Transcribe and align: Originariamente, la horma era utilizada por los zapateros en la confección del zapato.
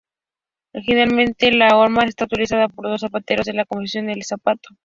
Originariamente, 0.73 1.51
la 1.51 1.77
horma 1.77 2.01
era 2.01 2.25
utilizada 2.25 2.67
por 2.69 2.89
los 2.89 3.01
zapateros 3.01 3.47
en 3.49 3.57
la 3.57 3.65
confección 3.65 4.07
del 4.07 4.23
zapato. 4.23 4.69